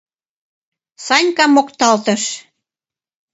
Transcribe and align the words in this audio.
—Санька 1.05 1.45
мокталтыш. 1.55 2.23